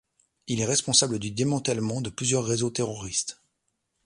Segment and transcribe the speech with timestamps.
[0.47, 3.39] Il est responsable du démantèlement de plusieurs réseaux terroristes.